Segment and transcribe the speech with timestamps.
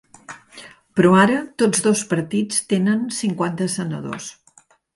[0.99, 4.35] Però ara tots dos partits tenen cinquanta senadors.